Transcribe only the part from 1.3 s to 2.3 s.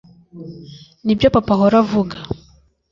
papa ahora avuga